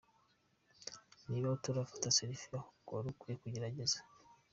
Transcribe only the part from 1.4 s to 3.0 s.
utarafata Selfie ahubwo